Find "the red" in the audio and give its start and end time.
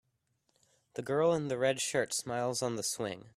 1.47-1.79